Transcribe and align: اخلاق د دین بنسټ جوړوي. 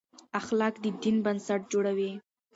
اخلاق 0.39 0.73
د 0.83 0.85
دین 1.03 1.17
بنسټ 1.25 1.61
جوړوي. 1.73 2.11